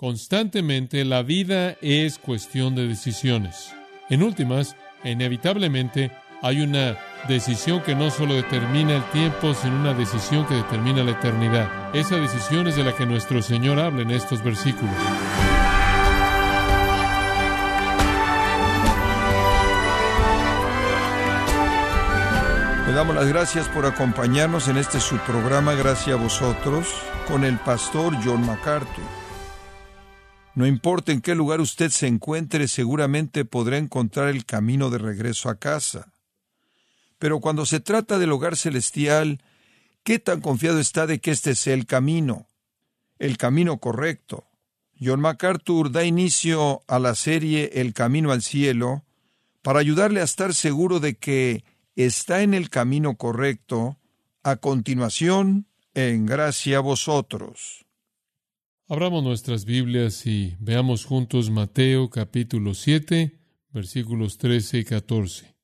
[0.00, 3.74] Constantemente la vida es cuestión de decisiones.
[4.08, 6.96] En últimas, inevitablemente hay una
[7.28, 11.94] decisión que no solo determina el tiempo, sino una decisión que determina la eternidad.
[11.94, 14.94] Esa decisión es de la que nuestro Señor habla en estos versículos.
[22.86, 26.86] Le damos las gracias por acompañarnos en este subprograma Gracias a vosotros
[27.28, 29.29] con el pastor John MacArthur.
[30.54, 35.48] No importa en qué lugar usted se encuentre, seguramente podrá encontrar el camino de regreso
[35.48, 36.12] a casa.
[37.18, 39.42] Pero cuando se trata del hogar celestial,
[40.02, 42.48] ¿qué tan confiado está de que este sea el camino?
[43.18, 44.46] El camino correcto.
[45.00, 49.04] John MacArthur da inicio a la serie El Camino al Cielo
[49.62, 51.64] para ayudarle a estar seguro de que
[51.96, 53.98] está en el camino correcto,
[54.42, 57.86] a continuación, en gracia a vosotros.
[58.92, 63.38] Abramos nuestras Biblias y veamos juntos Mateo capítulo 7,
[63.72, 65.54] versículos 13 y 14.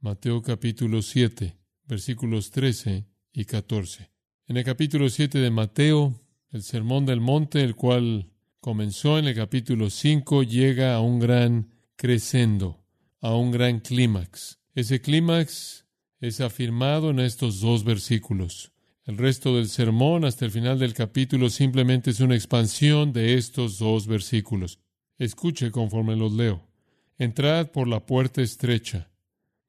[0.00, 1.56] Mateo capítulo 7,
[1.86, 4.10] versículos 13 y 14.
[4.48, 6.20] En el capítulo 7 de Mateo,
[6.50, 8.28] el Sermón del Monte, el cual
[8.60, 12.84] comenzó en el capítulo 5, llega a un gran crescendo,
[13.22, 14.58] a un gran clímax.
[14.74, 15.86] Ese clímax
[16.20, 18.72] es afirmado en estos dos versículos.
[19.08, 23.78] El resto del sermón hasta el final del capítulo simplemente es una expansión de estos
[23.78, 24.80] dos versículos.
[25.16, 26.68] Escuche conforme los leo.
[27.16, 29.10] Entrad por la puerta estrecha,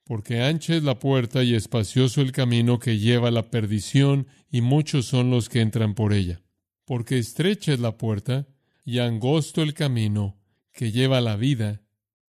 [0.03, 4.59] porque ancha es la puerta y espacioso el camino que lleva a la perdición, y
[4.59, 6.41] muchos son los que entran por ella.
[6.83, 8.45] Porque estrecha es la puerta
[8.83, 10.37] y angosto el camino
[10.73, 11.81] que lleva a la vida,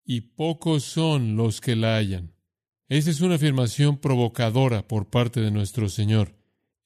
[0.03, 2.33] y pocos son los que la hallan.
[2.89, 6.36] Esa es una afirmación provocadora por parte de nuestro Señor.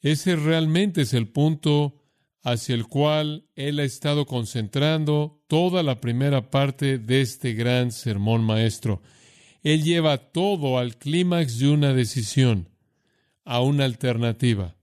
[0.01, 2.01] Ese realmente es el punto
[2.43, 8.43] hacia el cual Él ha estado concentrando toda la primera parte de este gran sermón
[8.43, 9.01] maestro.
[9.61, 12.69] Él lleva todo al clímax de una decisión,
[13.45, 14.75] a una alternativa.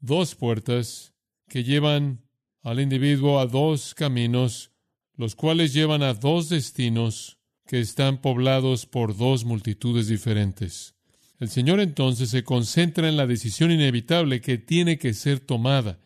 [0.00, 1.12] Dos puertas
[1.48, 2.24] que llevan
[2.62, 4.72] al individuo a dos caminos,
[5.14, 10.95] los cuales llevan a dos destinos que están poblados por dos multitudes diferentes.
[11.38, 15.98] El Señor entonces se concentra en la decisión inevitable que tiene que ser tomada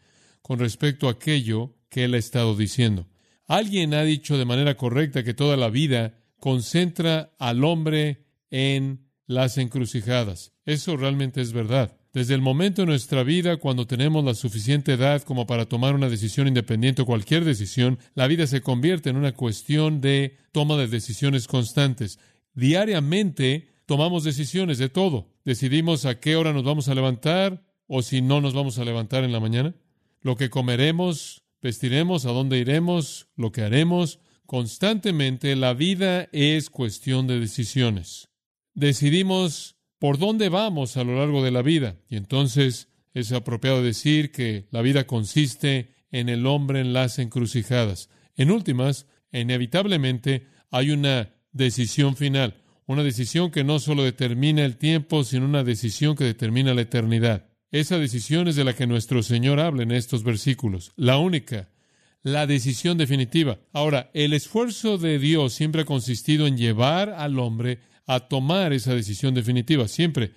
[0.43, 3.07] con respecto a aquello que Él ha estado diciendo.
[3.47, 9.59] Alguien ha dicho de manera correcta que toda la vida concentra al hombre en las
[9.59, 10.53] encrucijadas.
[10.65, 11.97] Eso realmente es verdad.
[12.13, 16.09] Desde el momento en nuestra vida cuando tenemos la suficiente edad como para tomar una
[16.09, 20.89] decisión independiente o cualquier decisión, la vida se convierte en una cuestión de toma de
[20.89, 22.19] decisiones constantes.
[22.55, 25.27] Diariamente tomamos decisiones de todo.
[25.45, 29.25] Decidimos a qué hora nos vamos a levantar o si no nos vamos a levantar
[29.25, 29.75] en la mañana.
[30.21, 34.21] Lo que comeremos, vestiremos, a dónde iremos, lo que haremos.
[34.47, 38.28] Constantemente la vida es cuestión de decisiones.
[38.75, 41.97] Decidimos por dónde vamos a lo largo de la vida.
[42.09, 48.09] Y entonces es apropiado decir que la vida consiste en el hombre en las encrucijadas.
[48.37, 52.59] En últimas, inevitablemente hay una decisión final,
[52.93, 57.47] una decisión que no solo determina el tiempo, sino una decisión que determina la eternidad.
[57.71, 61.69] Esa decisión es de la que nuestro Señor habla en estos versículos, la única,
[62.25, 63.61] la decisión definitiva.
[63.73, 67.78] Ahora, el esfuerzo de Dios siempre ha consistido en llevar al hombre
[68.09, 69.87] a tomar esa decisión definitiva.
[69.87, 70.33] Siempre,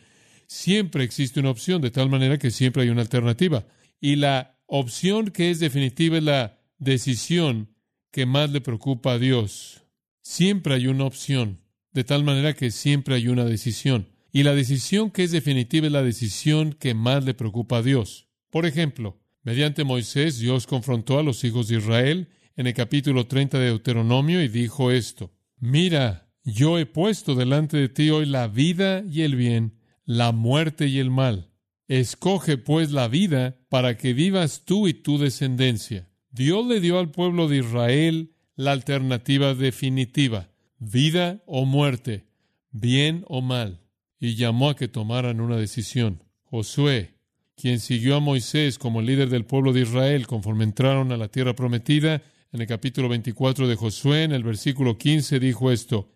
[0.45, 3.65] siempre existe una opción, de tal manera que siempre hay una alternativa.
[3.99, 7.73] Y la opción que es definitiva es la decisión
[8.11, 9.81] que más le preocupa a Dios.
[10.21, 11.62] Siempre hay una opción,
[11.93, 14.09] de tal manera que siempre hay una decisión.
[14.31, 18.27] Y la decisión que es definitiva es la decisión que más le preocupa a Dios.
[18.49, 23.59] Por ejemplo, mediante Moisés, Dios confrontó a los hijos de Israel en el capítulo 30
[23.59, 29.03] de Deuteronomio y dijo esto, Mira, yo he puesto delante de ti hoy la vida
[29.09, 31.51] y el bien, la muerte y el mal.
[31.87, 36.09] Escoge pues la vida para que vivas tú y tu descendencia.
[36.31, 40.49] Dios le dio al pueblo de Israel la alternativa definitiva,
[40.91, 42.25] vida o muerte,
[42.71, 43.81] bien o mal,
[44.19, 46.23] y llamó a que tomaran una decisión.
[46.43, 47.13] Josué,
[47.55, 51.55] quien siguió a Moisés como líder del pueblo de Israel conforme entraron a la tierra
[51.55, 52.21] prometida,
[52.51, 56.11] en el capítulo 24 de Josué, en el versículo 15, dijo esto,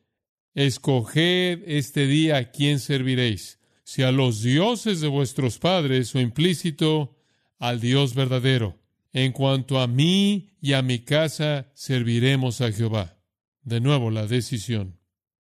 [0.53, 7.15] Escoged este día a quién serviréis, si a los dioses de vuestros padres o implícito
[7.57, 8.77] al Dios verdadero.
[9.13, 13.16] En cuanto a mí y a mi casa, serviremos a Jehová.
[13.67, 14.97] De nuevo, la decisión.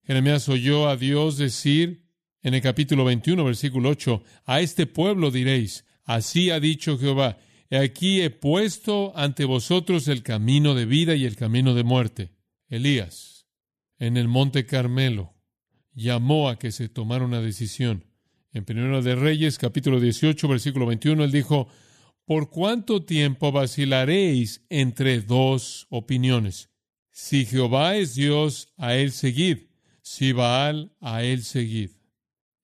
[0.05, 2.06] Jeremías oyó a Dios decir
[2.43, 7.38] en el capítulo 21, versículo 8, a este pueblo diréis, así ha dicho Jehová,
[7.70, 12.31] He aquí he puesto ante vosotros el camino de vida y el camino de muerte.
[12.69, 13.49] Elías,
[13.99, 15.34] en el monte Carmelo,
[15.93, 18.05] llamó a que se tomara una decisión.
[18.52, 21.67] En Primera de Reyes, capítulo 18, versículo 21, él dijo,
[22.26, 26.70] ¿Por cuánto tiempo vacilaréis entre dos opiniones?
[27.16, 29.69] Si Jehová es Dios, a él seguid.
[30.02, 31.90] Si Baal, a él seguid.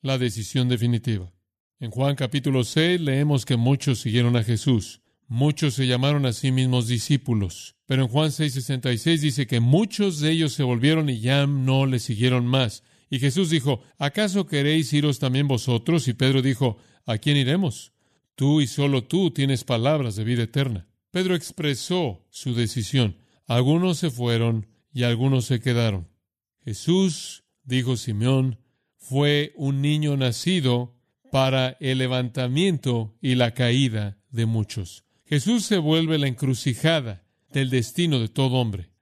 [0.02, 1.32] La decisión definitiva.
[1.78, 5.02] En Juan capítulo 6 leemos que muchos siguieron a Jesús.
[5.28, 7.76] Muchos se llamaron a sí mismos discípulos.
[7.86, 12.00] Pero en Juan 6:66 dice que muchos de ellos se volvieron y ya no le
[12.00, 12.82] siguieron más.
[13.08, 16.08] Y Jesús dijo, ¿acaso queréis iros también vosotros?
[16.08, 16.76] Y Pedro dijo,
[17.06, 17.92] ¿a quién iremos?
[18.34, 20.88] Tú y solo tú tienes palabras de vida eterna.
[21.12, 23.16] Pedro expresó su decisión.
[23.50, 26.06] Algunos se fueron y algunos se quedaron.
[26.64, 28.60] Jesús, dijo Simeón,
[28.96, 30.96] fue un niño nacido
[31.32, 35.04] para el levantamiento y la caída de muchos.
[35.24, 38.92] Jesús se vuelve la encrucijada del destino de todo hombre.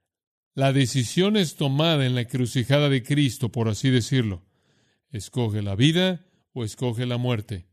[0.55, 4.47] La decisión es tomada en la encrucijada de Cristo, por así decirlo.
[5.11, 7.67] Escoge la vida o escoge la muerte.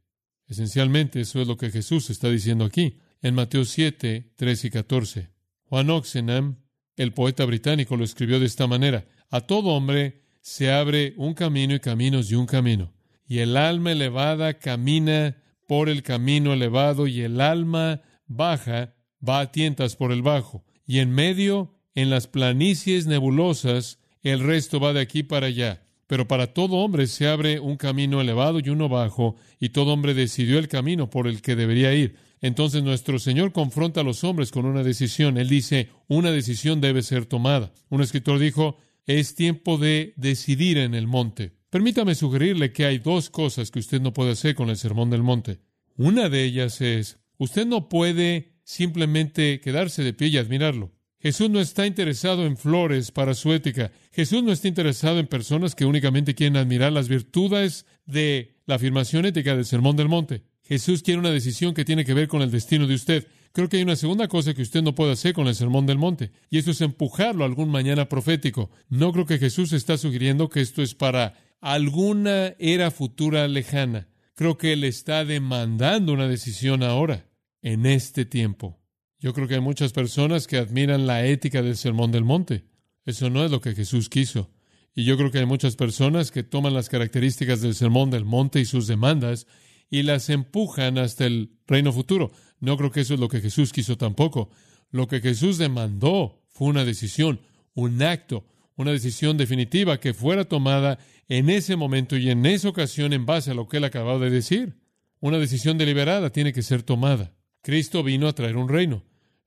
[0.47, 5.31] Esencialmente eso es lo que Jesús está diciendo aquí, en Mateo 7, 13 y 14.
[5.69, 6.66] Juan Oxenham,
[6.97, 9.07] el poeta británico, lo escribió de esta manera.
[9.31, 12.93] A todo hombre se abre un camino y caminos y un camino.
[13.27, 18.95] Y el alma elevada camina por el camino elevado y el alma baja
[19.27, 20.65] va a tientas por el bajo.
[20.87, 25.83] Y en medio, en las planicies nebulosas, el resto va de aquí para allá.
[26.07, 30.15] Pero para todo hombre se abre un camino elevado y uno bajo, y todo hombre
[30.15, 32.15] decidió el camino por el que debería ir.
[32.41, 35.39] Entonces nuestro Señor confronta a los hombres con una decisión.
[35.39, 37.73] Él dice, una decisión debe ser tomada.
[37.89, 41.53] Un escritor dijo, es tiempo de decidir en el monte.
[41.71, 45.23] Permítame sugerirle que hay dos cosas que usted no puede hacer con el sermón del
[45.23, 45.61] monte.
[45.97, 50.93] Una de ellas es, usted no puede simplemente quedarse de pie y admirarlo.
[51.19, 53.91] Jesús no está interesado en flores para su ética.
[54.13, 59.25] Jesús no está interesado en personas que únicamente quieren admirar las virtudes de la afirmación
[59.25, 60.45] ética del Sermón del Monte.
[60.69, 63.29] Jesús quiere una decisión que tiene que ver con el destino de usted.
[63.53, 65.97] Creo que hay una segunda cosa que usted no puede hacer con el Sermón del
[65.97, 68.71] Monte, y eso es empujarlo a algún mañana profético.
[68.89, 74.09] No creo que Jesús está sugiriendo que esto es para alguna era futura lejana.
[74.35, 77.31] Creo que Él está demandando una decisión ahora,
[77.63, 78.79] en este tiempo.
[79.19, 82.67] Yo creo que hay muchas personas que admiran la ética del Sermón del Monte.
[83.07, 84.51] Eso no es lo que Jesús quiso.
[84.95, 88.61] Y yo creo que hay muchas personas que toman las características del Sermón del Monte
[88.61, 89.47] y sus demandas
[89.91, 92.33] y las empujan hasta el reino futuro.
[92.61, 94.51] No creo que eso es lo que Jesús quiso tampoco.
[94.91, 97.41] Lo que Jesús demandó fue una decisión,
[97.75, 98.47] un acto,
[98.77, 100.99] una decisión definitiva que fuera tomada
[101.29, 104.31] en ese momento y en esa ocasión en base a lo que él acababa de
[104.31, 104.77] decir.
[105.21, 107.35] Una decisión deliberada tiene que ser tomada.
[107.63, 109.05] Cristo vino a traer un reino.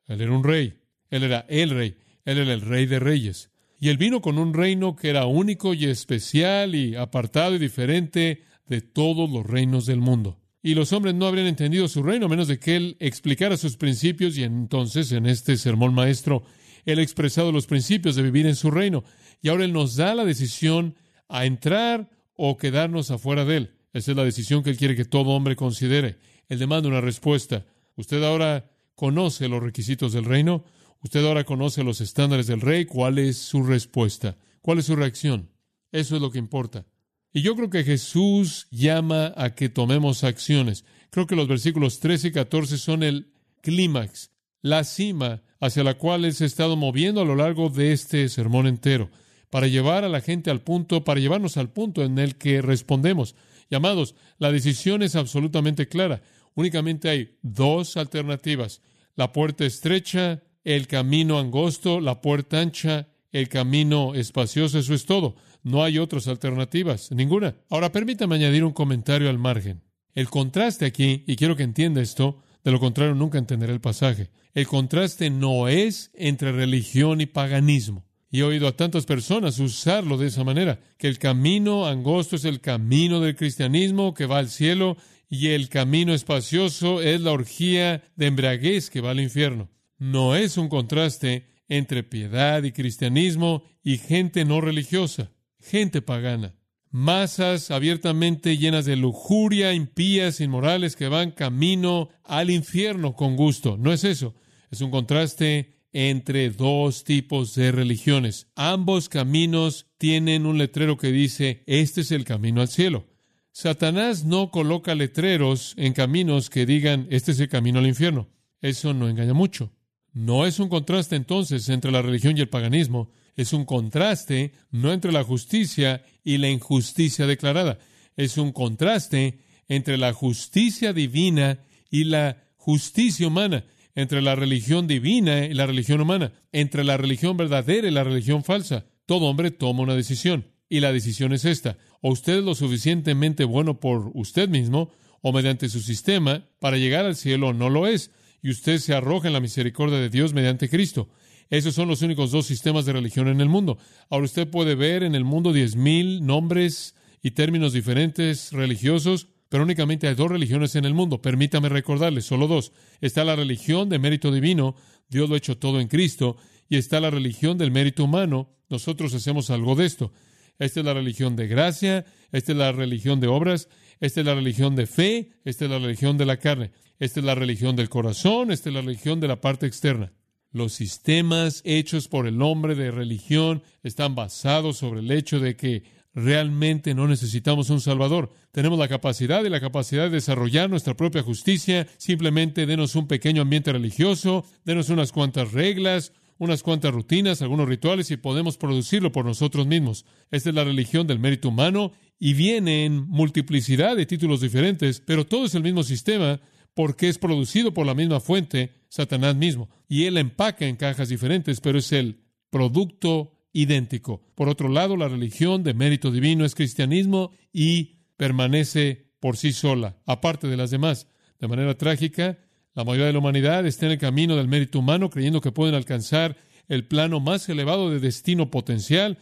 [0.08, 0.80] Él era un rey.
[1.10, 1.98] Él era el rey.
[2.26, 3.52] Él era el rey de reyes.
[3.80, 8.44] Y él vino con un reino que era único y especial y apartado y diferente
[8.70, 10.40] de todos los reinos del mundo.
[10.62, 13.78] Y los hombres no habrían entendido su reino a menos de que él explicara sus
[13.78, 16.44] principios y entonces en este sermón maestro
[16.86, 19.04] él ha expresado los principios de vivir en su reino.
[19.42, 20.96] Y ahora él nos da la decisión
[21.28, 23.76] a entrar o quedarnos afuera de él.
[23.94, 26.18] Esa es la decisión que él quiere que todo hombre considere.
[26.48, 27.66] Él demanda una respuesta.
[27.96, 30.66] Usted ahora conoce los requisitos del reino,
[31.02, 34.38] usted ahora conoce los estándares del rey, ¿cuál es su respuesta?
[34.62, 35.50] ¿Cuál es su reacción?
[35.92, 36.86] Eso es lo que importa.
[37.32, 40.84] Y yo creo que Jesús llama a que tomemos acciones.
[41.12, 43.32] Creo que los versículos 13 y 14 son el
[43.62, 44.32] clímax,
[44.62, 48.30] la cima hacia la cual Él se ha estado moviendo a lo largo de este
[48.30, 49.10] sermón entero,
[49.50, 53.36] para llevar a la gente al punto, para llevarnos al punto en el que respondemos.
[53.70, 56.22] Llamados, la decisión es absolutamente clara.
[56.56, 58.82] Únicamente hay dos alternativas.
[59.16, 65.36] La puerta estrecha, el camino angosto, la puerta ancha, el camino espacioso, eso es todo.
[65.64, 67.56] No hay otras alternativas, ninguna.
[67.70, 69.82] Ahora permítame añadir un comentario al margen.
[70.16, 74.30] El contraste aquí, y quiero que entienda esto, de lo contrario nunca entenderé el pasaje.
[74.54, 78.06] El contraste no es entre religión y paganismo.
[78.32, 82.46] Y he oído a tantas personas usarlo de esa manera, que el camino angosto es
[82.46, 84.98] el camino del cristianismo que va al cielo
[85.30, 89.70] y el camino espacioso es la orgía de embriaguez que va al infierno.
[89.98, 96.56] No es un contraste entre piedad y cristianismo y gente no religiosa, gente pagana.
[96.92, 103.78] Masas abiertamente llenas de lujuria, impías, inmorales que van camino al infierno con gusto.
[103.78, 104.34] No es eso.
[104.72, 108.48] Es un contraste entre dos tipos de religiones.
[108.56, 113.08] Ambos caminos tienen un letrero que dice, este es el camino al cielo.
[113.52, 118.30] Satanás no coloca letreros en caminos que digan, este es el camino al infierno.
[118.62, 119.72] Eso no engaña mucho.
[120.12, 124.94] No es un contraste entonces entre la religión y el paganismo, es un contraste no
[124.94, 127.80] entre la justicia y la injusticia declarada,
[128.16, 131.60] es un contraste entre la justicia divina
[131.90, 137.38] y la justicia humana, entre la religión divina y la religión humana, entre la religión
[137.38, 138.86] verdadera y la religión falsa.
[139.06, 141.78] Todo hombre toma una decisión, y la decisión es esta.
[142.02, 147.06] O usted es lo suficientemente bueno por usted mismo, o mediante su sistema, para llegar
[147.06, 150.70] al cielo, no lo es y usted se arroja en la misericordia de Dios mediante
[150.70, 151.10] Cristo.
[151.50, 153.78] Esos son los únicos dos sistemas de religión en el mundo.
[154.10, 159.64] Ahora usted puede ver en el mundo diez mil nombres y términos diferentes religiosos, pero
[159.64, 161.22] únicamente hay dos religiones en el mundo.
[161.22, 162.72] Permítame recordarles, solo dos.
[163.02, 164.76] Está la religión de mérito divino,
[165.10, 166.38] Dios lo ha hecho todo en Cristo,
[166.70, 168.56] y está la religión del mérito humano.
[168.70, 170.14] Nosotros hacemos algo de esto.
[170.60, 174.36] Esta es la religión de gracia, esta es la religión de obras, esta es la
[174.36, 176.72] religión de fe, esta es la religión de la carne.
[177.00, 180.12] Esta es la religión del corazón, esta es la religión de la parte externa.
[180.52, 185.84] Los sistemas hechos por el hombre de religión están basados sobre el hecho de que
[186.16, 188.32] realmente no necesitamos un Salvador.
[188.52, 191.88] Tenemos la capacidad y la capacidad de desarrollar nuestra propia justicia.
[191.98, 198.10] Simplemente denos un pequeño ambiente religioso, denos unas cuantas reglas, unas cuantas rutinas, algunos rituales
[198.10, 200.06] y podemos producirlo por nosotros mismos.
[200.32, 205.28] Esta es la religión del mérito humano y viene en multiplicidad de títulos diferentes, pero
[205.28, 206.40] todo es el mismo sistema
[206.74, 211.60] porque es producido por la misma fuente, Satanás mismo, y él empaca en cajas diferentes,
[211.62, 214.24] pero es el producto idéntico.
[214.36, 219.98] Por otro lado, la religión de mérito divino es cristianismo y permanece por sí sola,
[220.06, 221.08] aparte de las demás.
[221.40, 222.38] De manera trágica,
[222.74, 225.76] la mayoría de la humanidad está en el camino del mérito humano, creyendo que pueden
[225.76, 229.18] alcanzar el plano más elevado de destino potencial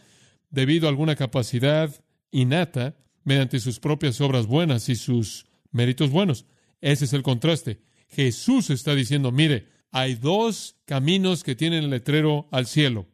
[0.50, 1.92] debido a alguna capacidad
[2.30, 6.46] innata mediante sus propias obras buenas y sus méritos buenos.
[6.80, 7.80] Ese es el contraste.
[8.08, 13.06] Jesús está diciendo, mire, hay dos caminos que tienen el letrero al cielo.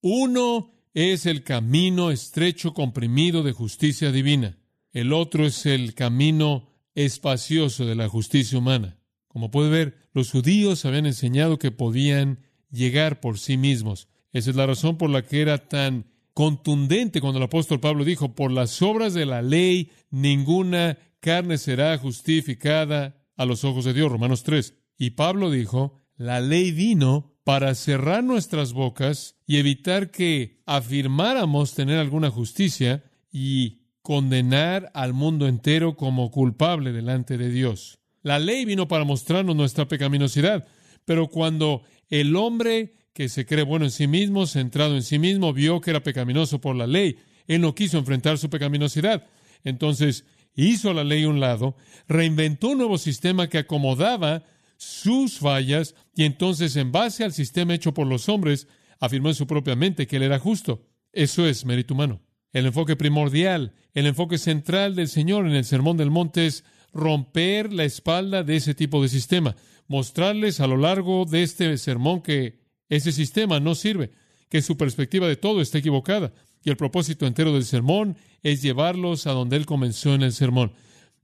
[0.00, 4.58] Uno es el camino estrecho comprimido de justicia divina.
[4.92, 8.98] El otro es el camino espacioso de la justicia humana.
[9.28, 14.08] Como puede ver, los judíos habían enseñado que podían llegar por sí mismos.
[14.32, 18.34] Esa es la razón por la que era tan contundente cuando el apóstol Pablo dijo,
[18.34, 24.10] por las obras de la ley ninguna carne será justificada a los ojos de Dios.
[24.10, 24.74] Romanos 3.
[24.98, 31.98] Y Pablo dijo, la ley vino para cerrar nuestras bocas y evitar que afirmáramos tener
[31.98, 37.98] alguna justicia y condenar al mundo entero como culpable delante de Dios.
[38.22, 40.66] La ley vino para mostrarnos nuestra pecaminosidad,
[41.04, 45.52] pero cuando el hombre que se cree bueno en sí mismo, centrado en sí mismo,
[45.52, 49.26] vio que era pecaminoso por la ley, él no quiso enfrentar su pecaminosidad.
[49.64, 51.76] Entonces, hizo la ley a un lado,
[52.08, 54.42] reinventó un nuevo sistema que acomodaba
[54.76, 58.66] sus fallas y entonces en base al sistema hecho por los hombres
[58.98, 60.86] afirmó en su propia mente que él era justo.
[61.12, 62.20] Eso es mérito humano.
[62.52, 67.72] El enfoque primordial, el enfoque central del Señor en el Sermón del Monte es romper
[67.72, 69.54] la espalda de ese tipo de sistema,
[69.86, 74.10] mostrarles a lo largo de este sermón que ese sistema no sirve,
[74.48, 76.32] que su perspectiva de todo está equivocada.
[76.62, 80.72] Y el propósito entero del sermón es llevarlos a donde Él comenzó en el sermón.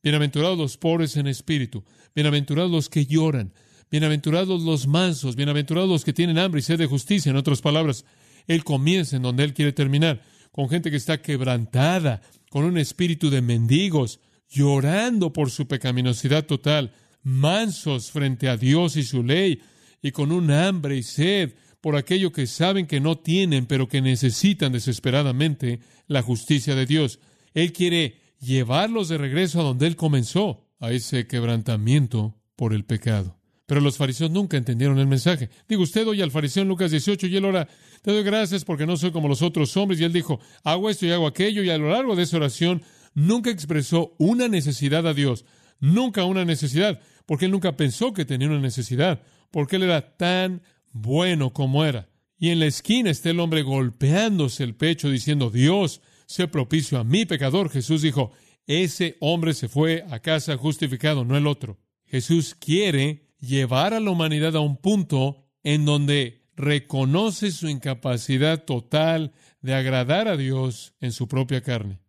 [0.02, 3.52] Bienaventurados los pobres en espíritu, bienaventurados los que lloran,
[3.90, 7.30] bienaventurados los mansos, bienaventurados los que tienen hambre y sed de justicia.
[7.30, 8.04] En otras palabras,
[8.46, 13.28] Él comienza en donde Él quiere terminar, con gente que está quebrantada, con un espíritu
[13.28, 19.60] de mendigos, llorando por su pecaminosidad total, mansos frente a Dios y su ley,
[20.00, 24.00] y con un hambre y sed por aquello que saben que no tienen, pero que
[24.00, 27.20] necesitan desesperadamente la justicia de Dios.
[27.54, 33.36] Él quiere llevarlos de regreso a donde Él comenzó, a ese quebrantamiento por el pecado.
[33.66, 35.50] Pero los fariseos nunca entendieron el mensaje.
[35.68, 37.66] Digo, usted oye al fariseo en Lucas 18 y él ora,
[38.02, 40.00] te doy gracias porque no soy como los otros hombres.
[40.00, 41.64] Y él dijo, hago esto y hago aquello.
[41.64, 42.82] Y a lo largo de esa oración
[43.14, 45.44] nunca expresó una necesidad a Dios.
[45.80, 47.00] Nunca una necesidad.
[47.26, 49.22] Porque él nunca pensó que tenía una necesidad.
[49.50, 50.62] Porque él era tan
[51.00, 52.08] bueno como era.
[52.38, 57.04] Y en la esquina está el hombre golpeándose el pecho diciendo, Dios, sé propicio a
[57.04, 57.70] mi pecador.
[57.70, 58.32] Jesús dijo,
[58.66, 61.78] ese hombre se fue a casa justificado, no el otro.
[62.04, 69.32] Jesús quiere llevar a la humanidad a un punto en donde reconoce su incapacidad total
[69.60, 72.00] de agradar a Dios en su propia carne.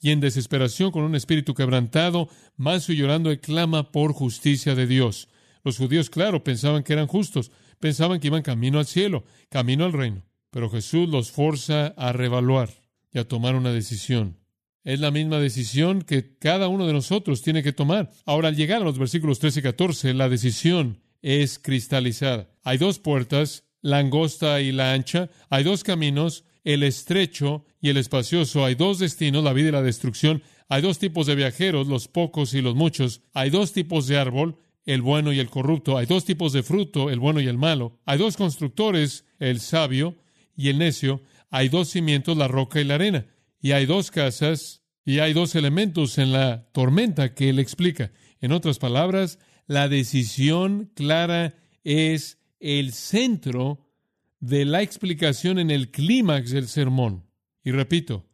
[0.00, 5.28] Y en desesperación, con un espíritu quebrantado, manso y llorando, clama por justicia de Dios.
[5.64, 9.92] Los judíos, claro, pensaban que eran justos, pensaban que iban camino al cielo, camino al
[9.92, 10.22] reino.
[10.50, 12.70] Pero Jesús los forza a revaluar
[13.12, 14.38] y a tomar una decisión.
[14.84, 18.10] Es la misma decisión que cada uno de nosotros tiene que tomar.
[18.24, 22.48] Ahora, al llegar a los versículos 13 y 14, la decisión es cristalizada.
[22.62, 25.28] Hay dos puertas, la angosta y la ancha.
[25.50, 28.64] Hay dos caminos, el estrecho y el espacioso.
[28.64, 30.42] Hay dos destinos, la vida y la destrucción.
[30.68, 33.22] Hay dos tipos de viajeros, los pocos y los muchos.
[33.32, 34.56] Hay dos tipos de árbol,
[34.86, 35.98] el bueno y el corrupto.
[35.98, 37.98] Hay dos tipos de fruto, el bueno y el malo.
[38.06, 40.16] Hay dos constructores, el sabio
[40.56, 41.22] y el necio.
[41.50, 43.26] Hay dos cimientos, la roca y la arena.
[43.60, 48.12] Y hay dos casas y hay dos elementos en la tormenta que él explica.
[48.40, 53.90] En otras palabras, la decisión clara es el centro
[54.38, 57.24] de la explicación en el clímax del sermón.
[57.64, 58.24] Y repito,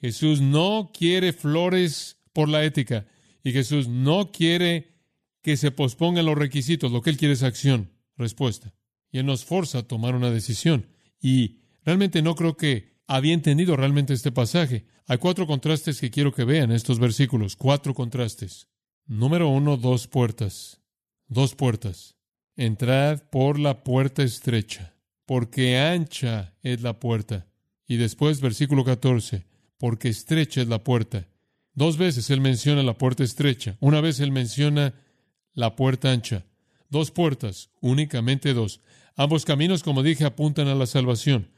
[0.00, 3.06] Jesús no quiere flores por la ética
[3.42, 4.94] y Jesús no quiere
[5.42, 6.92] que se pospongan los requisitos.
[6.92, 8.72] Lo que Él quiere es acción, respuesta.
[9.10, 10.86] Y Él nos forza a tomar una decisión.
[11.20, 14.86] Y realmente no creo que había entendido realmente este pasaje.
[15.06, 17.56] Hay cuatro contrastes que quiero que vean estos versículos.
[17.56, 18.68] Cuatro contrastes.
[19.06, 20.80] Número uno, dos puertas.
[21.26, 22.16] Dos puertas.
[22.56, 24.94] Entrad por la puerta estrecha,
[25.24, 27.46] porque ancha es la puerta.
[27.86, 29.46] Y después, versículo 14,
[29.78, 31.26] porque estrecha es la puerta.
[31.72, 33.76] Dos veces él menciona la puerta estrecha.
[33.80, 34.94] Una vez él menciona
[35.60, 36.44] la puerta ancha.
[36.88, 38.80] Dos puertas, únicamente dos.
[39.14, 41.50] Ambos caminos, como dije, apuntan a la salvación.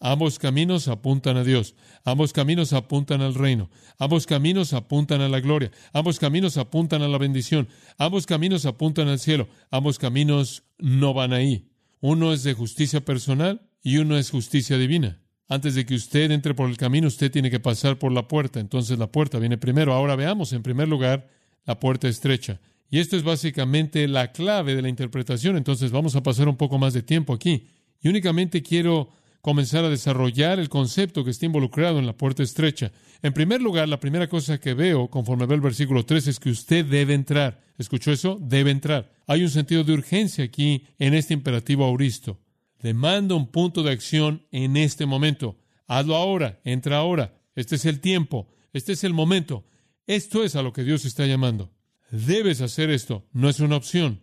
[0.00, 1.74] Ambos caminos apuntan a Dios.
[2.04, 3.68] Ambos caminos apuntan al reino.
[3.98, 5.70] Ambos caminos apuntan a la gloria.
[5.92, 7.68] Ambos caminos apuntan a la bendición.
[7.98, 9.46] Ambos caminos apuntan al cielo.
[9.70, 11.68] Ambos caminos no van ahí.
[12.00, 15.20] Uno es de justicia personal y uno es justicia divina.
[15.48, 18.58] Antes de que usted entre por el camino, usted tiene que pasar por la puerta.
[18.58, 19.92] Entonces la puerta viene primero.
[19.92, 21.28] Ahora veamos, en primer lugar,
[21.66, 22.58] la puerta estrecha.
[22.90, 25.56] Y esto es básicamente la clave de la interpretación.
[25.56, 27.68] Entonces vamos a pasar un poco más de tiempo aquí.
[28.02, 32.92] Y únicamente quiero comenzar a desarrollar el concepto que está involucrado en la puerta estrecha.
[33.22, 36.50] En primer lugar, la primera cosa que veo conforme veo el versículo 3 es que
[36.50, 37.62] usted debe entrar.
[37.78, 38.38] ¿Escuchó eso?
[38.40, 39.12] Debe entrar.
[39.26, 42.38] Hay un sentido de urgencia aquí en este imperativo auristo.
[42.82, 45.56] Demanda un punto de acción en este momento.
[45.86, 47.34] Hazlo ahora, entra ahora.
[47.54, 49.64] Este es el tiempo, este es el momento.
[50.06, 51.70] Esto es a lo que Dios está llamando.
[52.10, 53.28] Debes hacer esto.
[53.32, 54.22] No es una opción,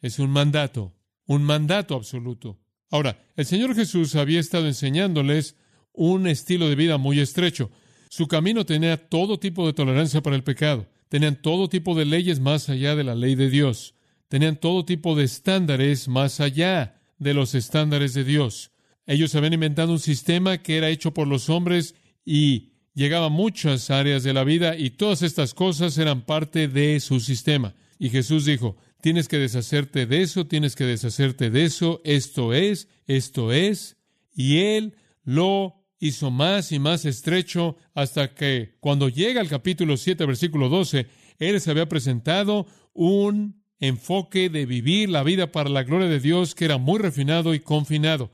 [0.00, 0.94] es un mandato,
[1.26, 2.60] un mandato absoluto.
[2.90, 5.56] Ahora, el Señor Jesús había estado enseñándoles
[5.92, 7.70] un estilo de vida muy estrecho.
[8.08, 10.88] Su camino tenía todo tipo de tolerancia para el pecado.
[11.08, 13.94] Tenían todo tipo de leyes más allá de la ley de Dios.
[14.28, 18.72] Tenían todo tipo de estándares más allá de los estándares de Dios.
[19.06, 21.94] Ellos habían inventado un sistema que era hecho por los hombres
[22.24, 27.00] y llegaba a muchas áreas de la vida y todas estas cosas eran parte de
[27.00, 27.74] su sistema.
[27.98, 32.88] Y Jesús dijo, Tienes que deshacerte de eso, tienes que deshacerte de eso, esto es,
[33.06, 33.98] esto es.
[34.34, 40.24] Y él lo hizo más y más estrecho hasta que cuando llega al capítulo 7,
[40.24, 41.06] versículo 12,
[41.38, 46.54] él se había presentado un enfoque de vivir la vida para la gloria de Dios
[46.54, 48.30] que era muy refinado y confinado.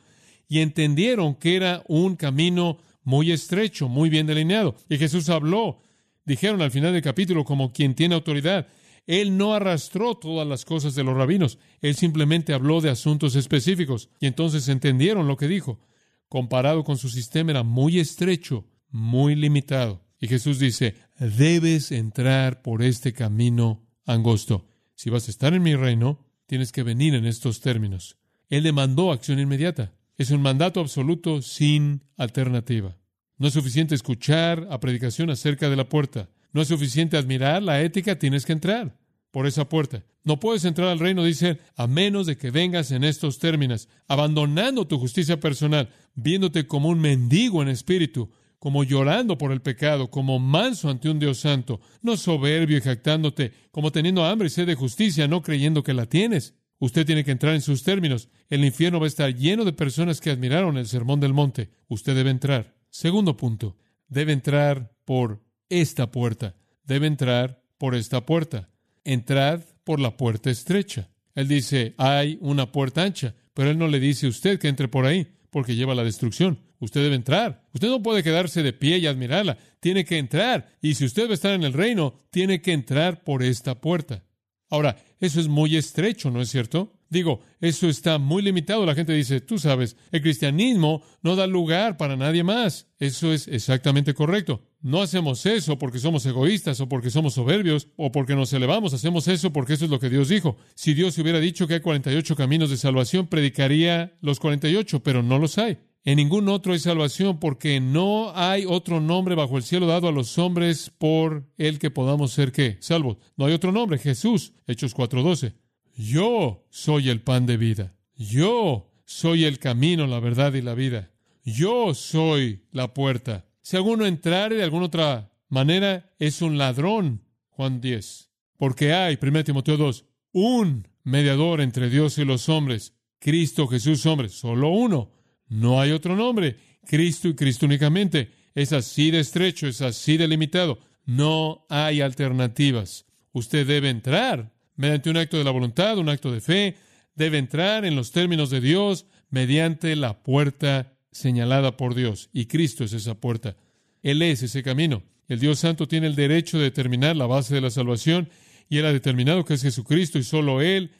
[0.46, 4.74] Y entendieron que era un camino muy estrecho, muy bien delineado.
[4.88, 5.80] Y Jesús habló,
[6.24, 8.68] dijeron al final del capítulo, como quien tiene autoridad.
[9.06, 14.10] Él no arrastró todas las cosas de los rabinos, él simplemente habló de asuntos específicos
[14.20, 15.80] y entonces entendieron lo que dijo.
[16.28, 20.04] Comparado con su sistema era muy estrecho, muy limitado.
[20.20, 24.66] Y Jesús dice, debes entrar por este camino angosto.
[24.94, 28.18] Si vas a estar en mi reino, tienes que venir en estos términos.
[28.48, 29.94] Él demandó acción inmediata.
[30.20, 32.94] Es un mandato absoluto sin alternativa.
[33.38, 36.28] No es suficiente escuchar a predicación acerca de la puerta.
[36.52, 38.98] No es suficiente admirar la ética, tienes que entrar
[39.30, 40.04] por esa puerta.
[40.22, 44.86] No puedes entrar al reino, dice, a menos de que vengas en estos términos, abandonando
[44.86, 50.38] tu justicia personal, viéndote como un mendigo en espíritu, como llorando por el pecado, como
[50.38, 54.74] manso ante un Dios santo, no soberbio y jactándote, como teniendo hambre y sed de
[54.74, 56.59] justicia, no creyendo que la tienes.
[56.80, 58.30] Usted tiene que entrar en sus términos.
[58.48, 61.70] El infierno va a estar lleno de personas que admiraron el sermón del monte.
[61.88, 62.74] Usted debe entrar.
[62.88, 63.76] Segundo punto,
[64.08, 66.56] debe entrar por esta puerta.
[66.84, 68.70] Debe entrar por esta puerta.
[69.04, 71.10] Entrad por la puerta estrecha.
[71.34, 74.88] Él dice, hay una puerta ancha, pero él no le dice a usted que entre
[74.88, 76.60] por ahí, porque lleva la destrucción.
[76.78, 77.68] Usted debe entrar.
[77.74, 79.58] Usted no puede quedarse de pie y admirarla.
[79.80, 80.70] Tiene que entrar.
[80.80, 84.24] Y si usted va a estar en el reino, tiene que entrar por esta puerta.
[84.70, 86.92] Ahora, eso es muy estrecho, ¿no es cierto?
[87.10, 88.86] Digo, eso está muy limitado.
[88.86, 92.86] La gente dice, tú sabes, el cristianismo no da lugar para nadie más.
[93.00, 94.62] Eso es exactamente correcto.
[94.80, 98.94] No hacemos eso porque somos egoístas o porque somos soberbios o porque nos elevamos.
[98.94, 100.56] Hacemos eso porque eso es lo que Dios dijo.
[100.76, 105.40] Si Dios hubiera dicho que hay 48 caminos de salvación, predicaría los 48, pero no
[105.40, 105.78] los hay.
[106.02, 110.12] En ningún otro hay salvación porque no hay otro nombre bajo el cielo dado a
[110.12, 112.78] los hombres por el que podamos ser qué?
[112.80, 113.18] Salvos.
[113.36, 114.54] No hay otro nombre, Jesús.
[114.66, 115.54] Hechos 4:12.
[115.94, 117.94] Yo soy el pan de vida.
[118.16, 121.10] Yo soy el camino, la verdad y la vida.
[121.44, 123.44] Yo soy la puerta.
[123.60, 127.22] Si alguno entrare de alguna otra manera, es un ladrón.
[127.50, 128.30] Juan 10.
[128.56, 134.30] Porque hay, 1 Timoteo 2, un mediador entre Dios y los hombres, Cristo Jesús hombre,
[134.30, 135.10] solo uno.
[135.50, 136.56] No hay otro nombre.
[136.86, 138.30] Cristo y Cristo únicamente.
[138.54, 140.78] Es así de estrecho, es así de limitado.
[141.04, 143.04] No hay alternativas.
[143.32, 146.76] Usted debe entrar mediante un acto de la voluntad, un acto de fe.
[147.14, 152.30] Debe entrar en los términos de Dios mediante la puerta señalada por Dios.
[152.32, 153.56] Y Cristo es esa puerta.
[154.02, 155.02] Él es ese camino.
[155.28, 158.30] El Dios Santo tiene el derecho de determinar la base de la salvación
[158.68, 160.92] y Él ha determinado que es Jesucristo y solo Él.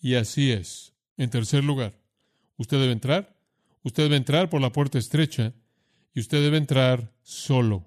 [0.00, 0.94] Y así es.
[1.16, 1.94] En tercer lugar,
[2.56, 3.39] usted debe entrar.
[3.82, 5.54] Usted debe entrar por la puerta estrecha
[6.14, 7.86] y usted debe entrar solo.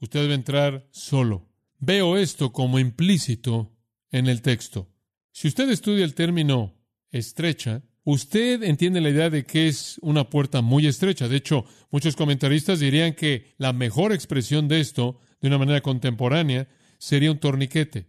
[0.00, 1.48] Usted debe entrar solo.
[1.78, 3.72] Veo esto como implícito
[4.10, 4.88] en el texto.
[5.30, 6.74] Si usted estudia el término
[7.10, 11.28] estrecha, usted entiende la idea de que es una puerta muy estrecha.
[11.28, 16.68] De hecho, muchos comentaristas dirían que la mejor expresión de esto, de una manera contemporánea,
[16.98, 18.08] sería un torniquete.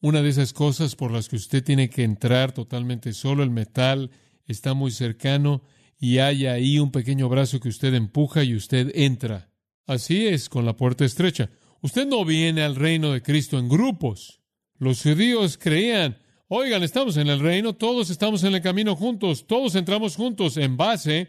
[0.00, 4.10] Una de esas cosas por las que usted tiene que entrar totalmente solo, el metal
[4.46, 5.62] está muy cercano
[5.98, 9.50] y hay ahí un pequeño brazo que usted empuja y usted entra.
[9.86, 11.50] Así es con la puerta estrecha.
[11.80, 14.40] Usted no viene al reino de Cristo en grupos.
[14.78, 19.74] Los judíos creían, oigan, estamos en el reino, todos estamos en el camino juntos, todos
[19.74, 21.28] entramos juntos en base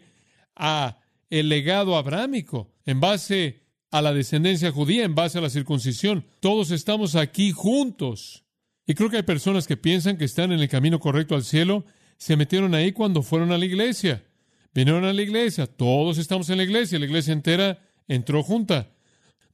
[0.54, 0.98] a
[1.30, 6.24] el legado abrámico, en base a la descendencia judía, en base a la circuncisión.
[6.38, 8.44] Todos estamos aquí juntos.
[8.86, 11.84] Y creo que hay personas que piensan que están en el camino correcto al cielo,
[12.18, 14.24] se metieron ahí cuando fueron a la iglesia.
[14.72, 18.92] Vinieron a la iglesia, todos estamos en la iglesia, la iglesia entera entró junta.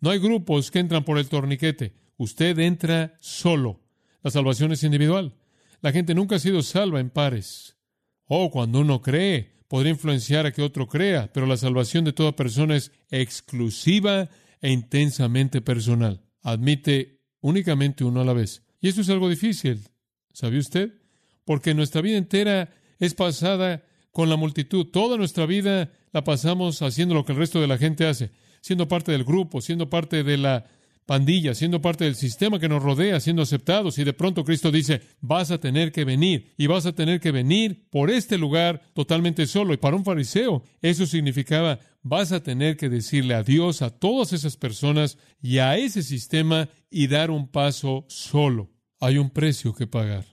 [0.01, 1.95] No hay grupos que entran por el torniquete.
[2.19, 3.81] Usted entra solo.
[4.23, 5.35] La salvación es individual.
[5.81, 7.77] La gente nunca ha sido salva en pares.
[8.27, 12.37] Oh, cuando uno cree, podría influenciar a que otro crea, pero la salvación de toda
[12.37, 14.29] persona es exclusiva
[14.61, 16.23] e intensamente personal.
[16.43, 18.63] Admite únicamente uno a la vez.
[18.81, 19.81] Y eso es algo difícil.
[20.33, 20.93] ¿Sabe usted?
[21.45, 23.85] Porque nuestra vida entera es pasada
[24.17, 24.87] con la multitud.
[24.87, 28.31] Toda nuestra vida la pasamos haciendo lo que el resto de la gente hace,
[28.63, 30.65] siendo parte del grupo, siendo parte de la
[31.05, 33.99] pandilla, siendo parte del sistema que nos rodea, siendo aceptados.
[33.99, 37.31] Y de pronto Cristo dice, vas a tener que venir y vas a tener que
[37.31, 39.75] venir por este lugar totalmente solo.
[39.75, 44.57] Y para un fariseo eso significaba, vas a tener que decirle adiós a todas esas
[44.57, 48.71] personas y a ese sistema y dar un paso solo.
[48.99, 50.25] Hay un precio que pagar,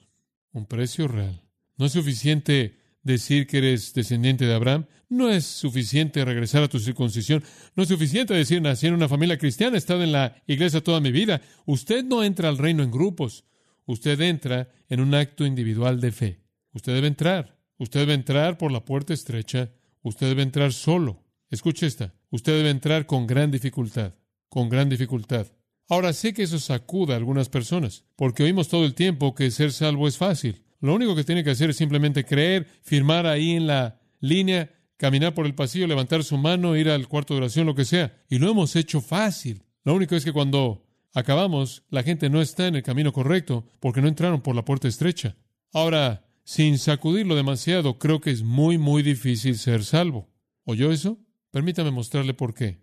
[0.53, 1.41] un precio real.
[1.75, 4.87] No es suficiente decir que eres descendiente de Abraham.
[5.09, 7.43] No es suficiente regresar a tu circuncisión.
[7.75, 11.01] No es suficiente decir nací en una familia cristiana, he estado en la iglesia toda
[11.01, 11.41] mi vida.
[11.65, 13.45] Usted no entra al reino en grupos.
[13.85, 16.39] Usted entra en un acto individual de fe.
[16.71, 17.59] Usted debe entrar.
[17.77, 19.71] Usted debe entrar por la puerta estrecha.
[20.01, 21.23] Usted debe entrar solo.
[21.49, 22.13] Escuche esta.
[22.29, 24.15] Usted debe entrar con gran dificultad.
[24.49, 25.47] Con gran dificultad.
[25.89, 29.71] Ahora sé que eso sacuda a algunas personas, porque oímos todo el tiempo que ser
[29.73, 30.63] salvo es fácil.
[30.83, 35.33] Lo único que tiene que hacer es simplemente creer, firmar ahí en la línea, caminar
[35.33, 38.21] por el pasillo, levantar su mano, ir al cuarto de oración, lo que sea.
[38.29, 39.63] Y lo hemos hecho fácil.
[39.85, 44.01] Lo único es que cuando acabamos, la gente no está en el camino correcto porque
[44.01, 45.37] no entraron por la puerta estrecha.
[45.71, 50.33] Ahora, sin sacudirlo demasiado, creo que es muy, muy difícil ser salvo.
[50.65, 51.17] ¿Oyó eso?
[51.51, 52.81] Permítame mostrarle por qué.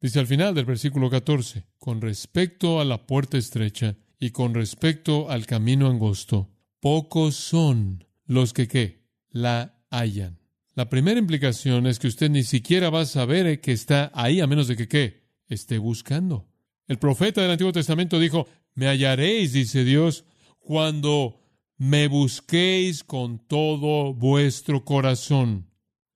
[0.00, 5.28] Dice al final del versículo 14, con respecto a la puerta estrecha y con respecto
[5.28, 6.48] al camino angosto,
[6.82, 9.06] pocos son los que ¿qué?
[9.30, 10.40] la hallan.
[10.74, 14.48] La primera implicación es que usted ni siquiera va a saber que está ahí a
[14.48, 15.22] menos de que ¿qué?
[15.46, 16.48] esté buscando.
[16.88, 20.24] El profeta del Antiguo Testamento dijo, me hallaréis, dice Dios,
[20.58, 21.40] cuando
[21.76, 25.70] me busquéis con todo vuestro corazón.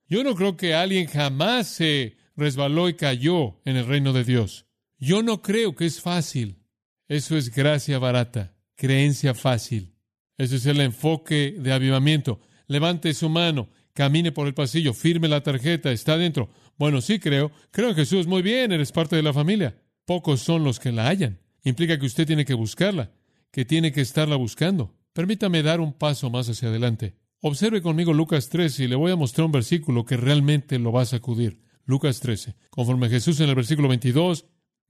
[0.09, 4.67] Yo no creo que alguien jamás se resbaló y cayó en el reino de Dios.
[4.99, 6.65] Yo no creo que es fácil.
[7.07, 9.96] Eso es gracia barata, creencia fácil.
[10.39, 12.41] Ese es el enfoque de avivamiento.
[12.67, 16.51] Levante su mano, camine por el pasillo, firme la tarjeta, está dentro.
[16.79, 17.51] Bueno, sí creo.
[17.71, 18.27] Creo en Jesús.
[18.27, 19.77] Muy bien, eres parte de la familia.
[20.05, 21.41] Pocos son los que la hallan.
[21.65, 23.13] Implica que usted tiene que buscarla,
[23.51, 24.95] que tiene que estarla buscando.
[25.13, 27.17] Permítame dar un paso más hacia adelante.
[27.41, 31.03] Observe conmigo Lucas 13 y le voy a mostrar un versículo que realmente lo va
[31.03, 31.61] a sacudir.
[31.85, 32.57] Lucas 13.
[32.71, 34.47] Conforme Jesús en el versículo 22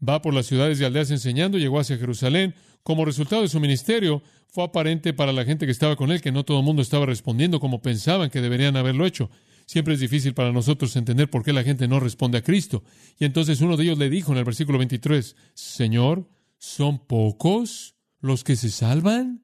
[0.06, 2.54] va por las ciudades y aldeas enseñando, llegó hacia Jerusalén.
[2.82, 6.32] Como resultado de su ministerio, fue aparente para la gente que estaba con él que
[6.32, 9.30] no todo el mundo estaba respondiendo como pensaban que deberían haberlo hecho.
[9.66, 12.84] Siempre es difícil para nosotros entender por qué la gente no responde a Cristo.
[13.18, 16.28] Y entonces uno de ellos le dijo en el versículo 23, Señor,
[16.58, 19.42] ¿son pocos los que se salvan?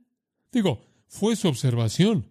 [0.52, 2.28] Digo, fue su observación.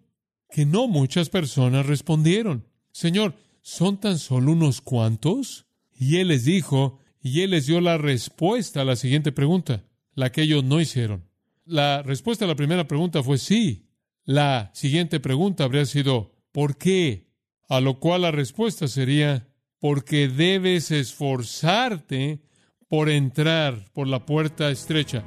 [0.50, 2.66] que no muchas personas respondieron.
[2.92, 5.66] Señor, ¿son tan solo unos cuantos?
[5.98, 10.32] Y él les dijo, y él les dio la respuesta a la siguiente pregunta, la
[10.32, 11.24] que ellos no hicieron.
[11.64, 13.86] La respuesta a la primera pregunta fue sí.
[14.24, 17.28] La siguiente pregunta habría sido, ¿por qué?
[17.68, 22.40] A lo cual la respuesta sería, porque debes esforzarte
[22.88, 25.24] por entrar por la puerta estrecha.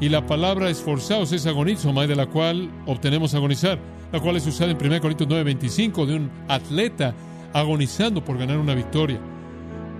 [0.00, 3.78] Y la palabra esforzados es agonizomai, de la cual obtenemos agonizar,
[4.12, 7.14] la cual es usada en 1 Corintios 9:25 de un atleta
[7.52, 9.20] agonizando por ganar una victoria,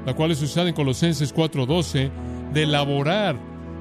[0.07, 2.11] la cual es usada en Colosenses 4:12
[2.53, 3.37] de elaborar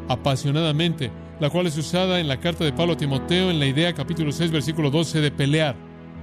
[0.07, 3.93] apasionadamente, la cual es usada en la carta de Pablo a Timoteo en la idea
[3.93, 5.75] capítulo 6 versículo 12 de pelear.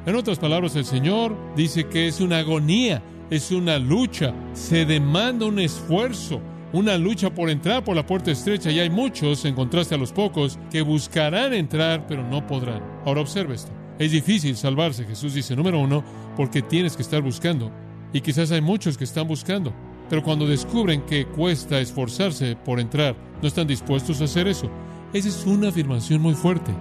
[0.06, 5.46] En otras palabras, el Señor dice que es una agonía, es una lucha, se demanda
[5.46, 6.40] un esfuerzo,
[6.72, 10.12] una lucha por entrar por la puerta estrecha y hay muchos, en contraste a los
[10.12, 12.82] pocos, que buscarán entrar pero no podrán.
[13.04, 13.72] Ahora observe esto.
[13.98, 16.04] Es difícil salvarse, Jesús dice, número uno,
[16.36, 17.72] porque tienes que estar buscando.
[18.12, 19.74] Y quizás hay muchos que están buscando,
[20.08, 24.70] pero cuando descubren que cuesta esforzarse por entrar, no están dispuestos a hacer eso.
[25.12, 26.72] Esa es una afirmación muy fuerte.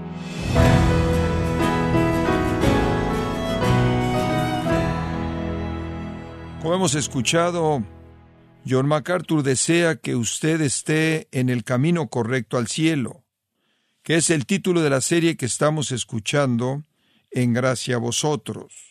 [6.61, 7.83] Como hemos escuchado,
[8.67, 13.23] John MacArthur desea que usted esté en el camino correcto al cielo,
[14.03, 16.83] que es el título de la serie que estamos escuchando,
[17.31, 18.86] En gracia a vosotros.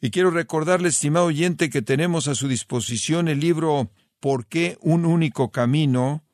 [0.00, 5.04] Y quiero recordarle, estimado oyente, que tenemos a su disposición el libro ¿Por qué un
[5.04, 6.24] único camino?,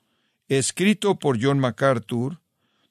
[0.49, 2.41] escrito por John MacArthur,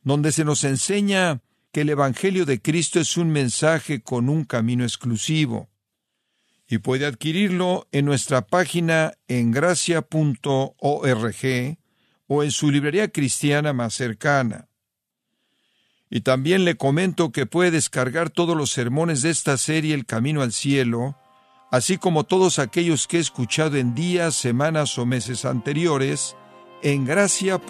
[0.01, 4.84] donde se nos enseña que el Evangelio de Cristo es un mensaje con un camino
[4.84, 5.69] exclusivo
[6.71, 10.77] y puede adquirirlo en nuestra página en gracia.org
[12.27, 14.69] o en su librería cristiana más cercana.
[16.13, 20.41] Y también le comento que puede descargar todos los sermones de esta serie El Camino
[20.41, 21.15] al Cielo,
[21.71, 26.36] así como todos aquellos que he escuchado en días, semanas o meses anteriores,
[26.84, 27.62] en gracia.org.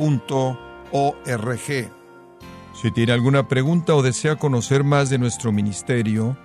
[2.82, 6.36] Si tiene alguna pregunta o desea conocer más de nuestro ministerio,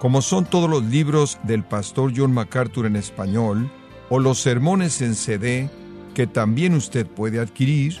[0.00, 3.70] como son todos los libros del pastor John MacArthur en español
[4.10, 5.70] o los sermones en CD
[6.12, 8.00] que también usted puede adquirir,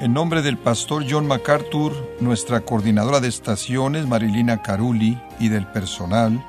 [0.00, 6.42] En nombre del pastor John MacArthur, nuestra coordinadora de estaciones Marilina Caruli y del personal,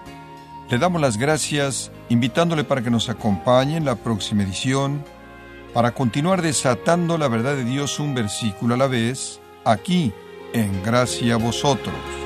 [0.69, 5.03] le damos las gracias invitándole para que nos acompañe en la próxima edición
[5.73, 10.13] para continuar desatando la verdad de Dios un versículo a la vez, aquí
[10.53, 12.20] en Gracia a Vosotros.